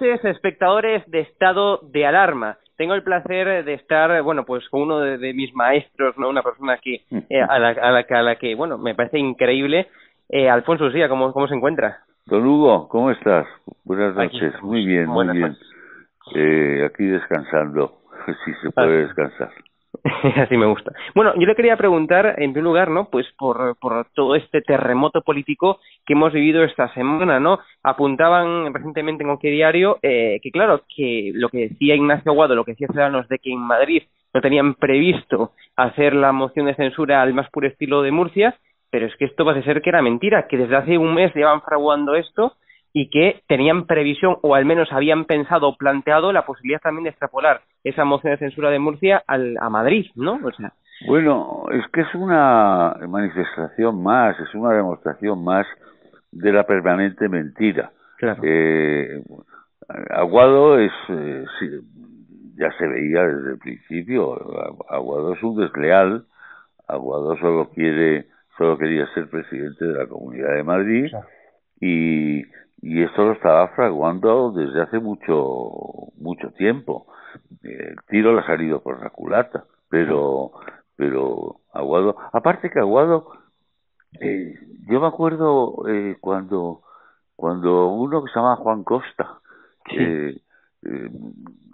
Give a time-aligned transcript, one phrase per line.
[0.00, 2.56] Noches, espectadores de Estado de Alarma.
[2.76, 6.28] Tengo el placer de estar, bueno, pues con uno de, mis maestros, ¿no?
[6.28, 9.88] Una persona que, eh, a, la, a, la, a, la, que, bueno, me parece increíble.
[10.28, 11.98] Eh, Alfonso Sía, ¿cómo, ¿cómo se encuentra?
[12.26, 13.46] Don Hugo, ¿cómo estás?
[13.82, 14.52] Buenas noches.
[14.62, 15.56] Muy bien, muy bien.
[16.36, 17.98] Eh, aquí descansando,
[18.44, 19.50] si se puede descansar.
[20.36, 20.92] Así me gusta.
[21.14, 23.08] Bueno, yo le quería preguntar, en primer lugar, ¿no?
[23.10, 27.58] Pues por, por todo este terremoto político que hemos vivido esta semana, ¿no?
[27.82, 32.64] Apuntaban recientemente en cualquier diario eh, que, claro, que lo que decía Ignacio Aguado, lo
[32.64, 34.02] que decía Ciudadanos de que en Madrid
[34.34, 38.56] no tenían previsto hacer la moción de censura al más puro estilo de Murcia,
[38.90, 41.62] pero es que esto parece ser que era mentira, que desde hace un mes llevan
[41.62, 42.54] fraguando esto
[42.92, 47.10] y que tenían previsión o al menos habían pensado o planteado la posibilidad también de
[47.10, 50.40] extrapolar esa moción de censura de Murcia al, a Madrid, ¿no?
[50.42, 50.72] O sea,
[51.06, 55.66] bueno, es que es una manifestación más, es una demostración más
[56.32, 57.92] de la permanente mentira.
[58.16, 58.40] Claro.
[58.42, 59.22] Eh,
[60.10, 61.44] Aguado es, eh,
[62.56, 64.34] ya se veía desde el principio,
[64.88, 66.24] Aguado es un desleal,
[66.88, 71.12] Aguado solo quiere, solo quería ser presidente de la Comunidad de Madrid
[71.80, 72.42] y
[72.80, 77.06] y esto lo estaba fraguando desde hace mucho mucho tiempo.
[77.62, 80.52] El tiro le ha salido por la culata pero
[80.96, 83.32] pero Aguado aparte que Aguado
[84.20, 84.54] eh,
[84.88, 86.82] yo me acuerdo eh, cuando
[87.36, 89.40] cuando uno que se llama Juan Costa
[89.90, 90.40] eh,
[90.82, 91.10] eh,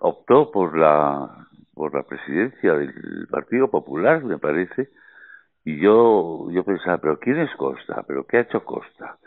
[0.00, 4.90] optó por la por la presidencia del Partido Popular me parece
[5.64, 9.18] y yo yo pensaba pero quién es Costa pero qué ha hecho Costa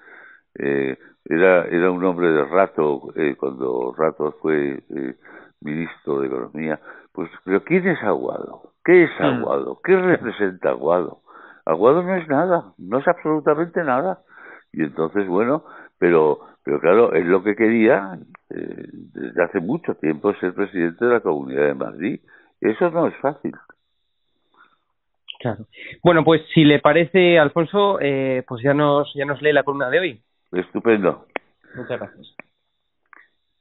[0.60, 5.16] eh, era, era un hombre de rato, eh, cuando Rato fue eh,
[5.62, 6.80] ministro de Economía.
[7.12, 8.74] Pues, pero ¿quién es Aguado?
[8.84, 9.24] ¿Qué es mm.
[9.24, 9.80] Aguado?
[9.84, 11.22] ¿Qué representa Aguado?
[11.66, 14.20] Aguado no es nada, no es absolutamente nada.
[14.72, 15.64] Y entonces, bueno,
[15.98, 18.20] pero, pero claro, es lo que quería
[18.50, 22.20] eh, desde hace mucho tiempo ser presidente de la Comunidad de Madrid.
[22.62, 23.54] Eso no es fácil.
[25.40, 25.66] Claro.
[26.04, 29.90] Bueno, pues si le parece, Alfonso, eh, pues ya nos, ya nos lee la columna
[29.90, 30.22] de hoy.
[30.56, 31.26] Estupendo.
[31.76, 32.36] Muchas gracias.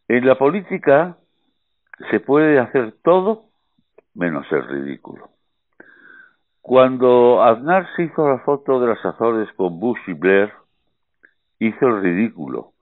[0.07, 1.17] En la política
[2.11, 3.47] se puede hacer todo
[4.15, 5.31] menos ser ridículo.
[6.61, 10.53] Cuando Aznar se hizo la foto de las Azores con Bush y Blair,
[11.59, 12.73] hizo el ridículo,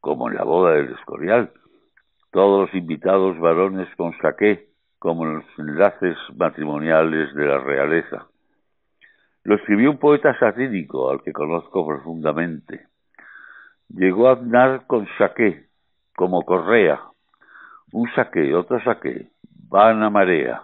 [0.00, 1.52] como en la boda del Escorial.
[2.30, 4.68] Todos los invitados varones con saqué,
[4.98, 8.26] como en los enlaces matrimoniales de la realeza.
[9.42, 12.86] Lo escribió un poeta satírico al que conozco profundamente.
[13.96, 15.66] Llegó Aznar con saqué,
[16.16, 17.00] como correa.
[17.92, 19.28] Un saqué, otro saqué,
[19.68, 20.62] van a marea.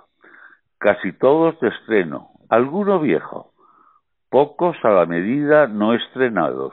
[0.79, 3.53] Casi todos de estreno, alguno viejo,
[4.31, 6.73] pocos a la medida no estrenados,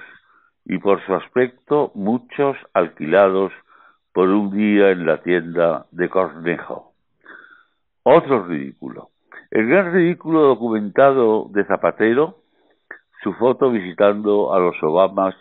[0.65, 3.51] y por su aspecto muchos alquilados
[4.11, 6.93] por un día en la tienda de Cornejo.
[8.01, 9.09] Otro ridículo.
[9.51, 12.37] El gran ridículo documentado de Zapatero,
[13.21, 15.35] su foto visitando a los Obamas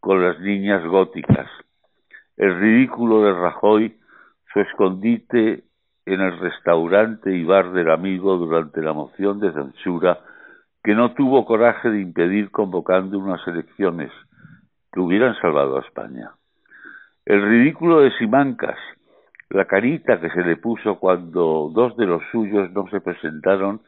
[0.00, 1.48] con las niñas góticas,
[2.36, 3.96] el ridículo de Rajoy,
[4.52, 5.64] su escondite
[6.06, 10.18] en el restaurante y bar del amigo durante la moción de censura
[10.82, 14.10] que no tuvo coraje de impedir convocando unas elecciones
[14.90, 16.30] que hubieran salvado a España.
[17.26, 18.78] El ridículo de Simancas,
[19.50, 23.82] la carita que se le puso cuando dos de los suyos no se presentaron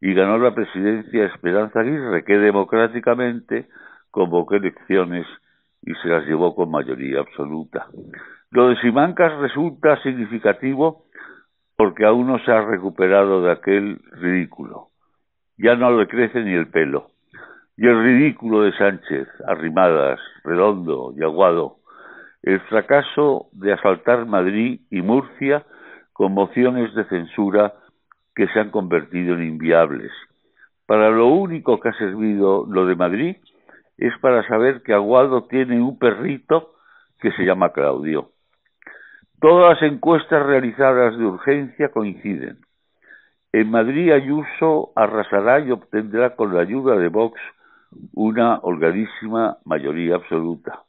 [0.00, 3.68] y ganó la presidencia Esperanza Aguirre, que democráticamente
[4.10, 5.26] convocó elecciones
[5.82, 7.86] y se las llevó con mayoría absoluta.
[8.50, 11.04] Lo de Simancas resulta significativo
[11.76, 14.88] porque aún no se ha recuperado de aquel ridículo.
[15.56, 17.08] Ya no le crece ni el pelo.
[17.76, 21.76] Y el ridículo de Sánchez, Arrimadas, Redondo y Aguado,
[22.42, 25.64] el fracaso de asaltar Madrid y Murcia
[26.12, 27.72] con mociones de censura
[28.34, 30.12] que se han convertido en inviables.
[30.86, 33.36] Para lo único que ha servido lo de Madrid
[34.02, 36.72] es para saber que Aguado tiene un perrito
[37.20, 38.30] que se llama Claudio.
[39.40, 42.58] Todas las encuestas realizadas de urgencia coinciden.
[43.52, 47.40] En Madrid Ayuso arrasará y obtendrá con la ayuda de Vox
[48.12, 50.80] una holgadísima mayoría absoluta.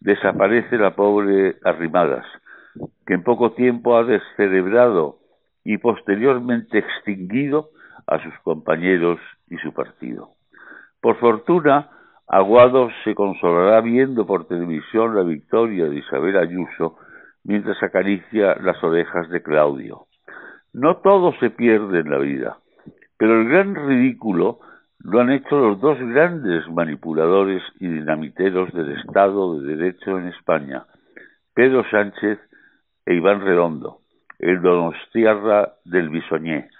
[0.00, 2.26] Desaparece la pobre Arrimadas,
[3.06, 5.20] que en poco tiempo ha descerebrado
[5.64, 7.70] y posteriormente extinguido
[8.06, 10.32] a sus compañeros y su partido.
[11.00, 11.88] Por fortuna,
[12.28, 16.96] Aguado se consolará viendo por televisión la victoria de Isabel Ayuso
[17.44, 20.06] mientras acaricia las orejas de Claudio.
[20.72, 22.58] No todo se pierde en la vida,
[23.18, 24.60] pero el gran ridículo
[25.04, 30.84] lo han hecho los dos grandes manipuladores y dinamiteros del Estado de Derecho en España,
[31.54, 32.38] Pedro Sánchez
[33.04, 33.98] e Iván Redondo,
[34.38, 36.70] el donostiarra del Bisoñé.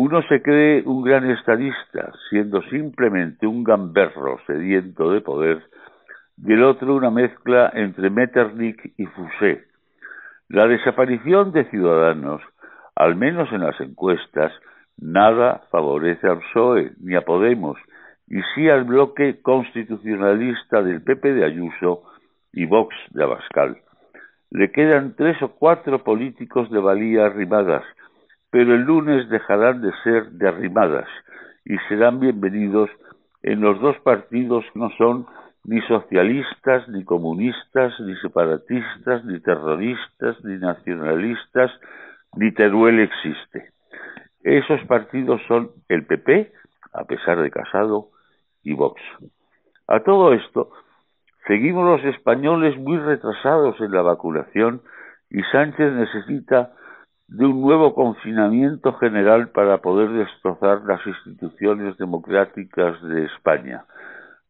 [0.00, 5.60] Uno se cree un gran estadista, siendo simplemente un gamberro sediento de poder,
[6.36, 9.64] y el otro una mezcla entre Metternich y Fouché.
[10.50, 12.40] La desaparición de Ciudadanos,
[12.94, 14.52] al menos en las encuestas,
[14.98, 17.76] nada favorece al PSOE ni a Podemos,
[18.28, 22.04] y sí al bloque constitucionalista del PP de Ayuso
[22.52, 23.78] y Vox de Abascal.
[24.50, 27.82] Le quedan tres o cuatro políticos de valía arrimadas,
[28.50, 31.08] pero el lunes dejarán de ser de arrimadas
[31.64, 32.90] y serán bienvenidos
[33.42, 35.26] en los dos partidos que no son
[35.64, 41.70] ni socialistas, ni comunistas, ni separatistas, ni terroristas, ni nacionalistas,
[42.36, 43.70] ni Teruel existe.
[44.42, 46.52] Esos partidos son el PP,
[46.94, 48.08] a pesar de Casado,
[48.62, 49.00] y Vox.
[49.86, 50.70] A todo esto,
[51.46, 54.80] seguimos los españoles muy retrasados en la vacunación
[55.30, 56.72] y Sánchez necesita
[57.28, 63.84] de un nuevo confinamiento general para poder destrozar las instituciones democráticas de España.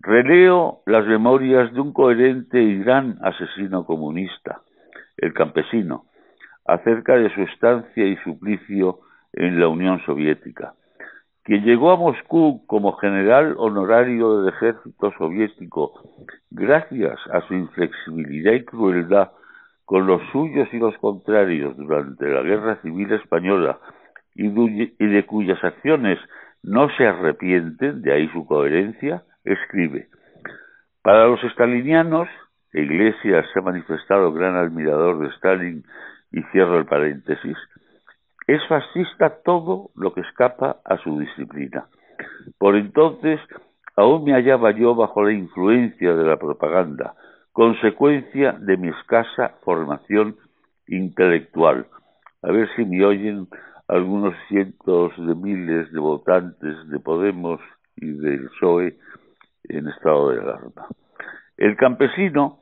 [0.01, 4.63] Releo las memorias de un coherente y gran asesino comunista,
[5.17, 6.05] el campesino,
[6.65, 9.01] acerca de su estancia y suplicio
[9.33, 10.75] en la Unión Soviética
[11.49, 15.95] quien llegó a Moscú como general honorario del ejército soviético,
[16.51, 19.31] gracias a su inflexibilidad y crueldad
[19.89, 23.79] con los suyos y los contrarios durante la Guerra Civil Española
[24.35, 26.19] y de cuyas acciones
[26.63, 30.09] no se arrepienten, de ahí su coherencia, escribe,
[31.03, 32.29] para los estalinianos,
[32.75, 35.83] Iglesias se ha manifestado gran admirador de Stalin
[36.33, 37.57] y cierro el paréntesis,
[38.47, 41.87] es fascista todo lo que escapa a su disciplina.
[42.59, 43.41] Por entonces,
[43.97, 47.15] aún me hallaba yo bajo la influencia de la propaganda,
[47.59, 50.37] consecuencia de mi escasa formación
[50.87, 51.87] intelectual.
[52.41, 53.49] A ver si me oyen
[53.89, 57.61] algunos cientos de miles de votantes de Podemos
[57.97, 58.97] y del PSOE
[59.65, 60.87] en estado de alarma.
[61.57, 62.61] El campesino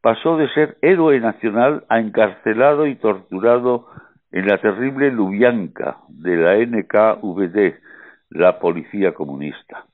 [0.00, 3.86] pasó de ser héroe nacional a encarcelado y torturado
[4.32, 7.74] en la terrible Lubyanka de la NKVD,
[8.30, 9.84] la policía comunista.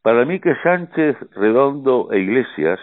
[0.00, 2.78] Para mí que Sánchez, Redondo e Iglesias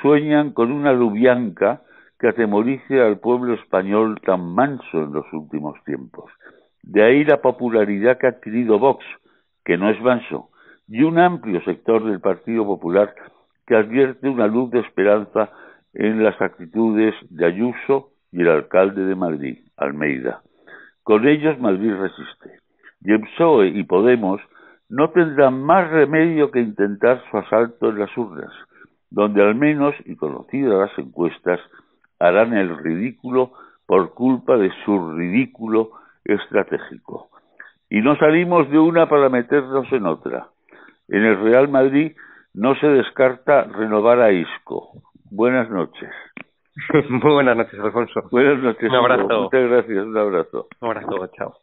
[0.00, 1.82] sueñan con una Lubyanka
[2.18, 6.30] que atemorice al pueblo español tan manso en los últimos tiempos.
[6.82, 9.04] De ahí la popularidad que ha adquirido Vox,
[9.64, 10.50] que no es manso,
[10.88, 13.14] y un amplio sector del Partido Popular
[13.66, 15.50] que advierte una luz de esperanza
[15.94, 20.42] en las actitudes de Ayuso y el alcalde de Madrid, Almeida.
[21.02, 22.58] Con ellos Madrid resiste.
[23.02, 24.40] Y el PSOE y Podemos
[24.88, 28.52] no tendrán más remedio que intentar su asalto en las urnas,
[29.10, 31.60] donde al menos, y conocidas las encuestas,
[32.18, 33.52] harán el ridículo
[33.86, 35.90] por culpa de su ridículo
[36.24, 37.28] estratégico.
[37.90, 40.48] Y no salimos de una para meternos en otra.
[41.08, 42.16] En el Real Madrid
[42.54, 45.02] no se descarta renovar a Isco.
[45.30, 46.10] Buenas noches.
[47.08, 48.22] Muy buenas noches, Alfonso.
[48.30, 48.88] Buenas noches.
[48.88, 49.42] Un abrazo.
[49.42, 50.68] Muchas gracias, un abrazo.
[50.80, 51.54] Un abrazo, chao.